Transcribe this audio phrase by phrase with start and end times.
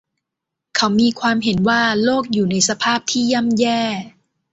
[0.75, 3.81] เขามีความเห็นว่าโลกอยู่ในสภาพที่ย่ำแย่